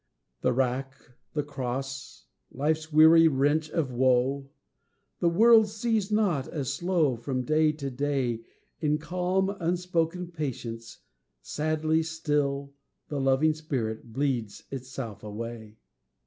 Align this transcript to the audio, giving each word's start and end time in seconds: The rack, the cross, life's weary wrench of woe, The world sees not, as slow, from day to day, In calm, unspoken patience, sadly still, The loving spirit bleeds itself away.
The 0.41 0.51
rack, 0.51 0.95
the 1.35 1.43
cross, 1.43 2.25
life's 2.49 2.91
weary 2.91 3.27
wrench 3.27 3.69
of 3.69 3.91
woe, 3.91 4.49
The 5.19 5.29
world 5.29 5.67
sees 5.67 6.11
not, 6.11 6.47
as 6.47 6.73
slow, 6.73 7.15
from 7.15 7.43
day 7.43 7.71
to 7.73 7.91
day, 7.91 8.41
In 8.79 8.97
calm, 8.97 9.51
unspoken 9.59 10.31
patience, 10.31 11.01
sadly 11.43 12.01
still, 12.01 12.73
The 13.09 13.21
loving 13.21 13.53
spirit 13.53 14.11
bleeds 14.11 14.63
itself 14.71 15.21
away. 15.23 15.77